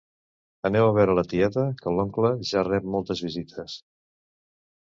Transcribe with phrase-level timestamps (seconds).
[0.69, 3.77] Aneu a veure la tieta, que l'oncle ja rep moltes visites